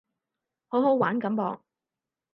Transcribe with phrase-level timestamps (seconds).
[0.65, 1.59] 好好玩噉噃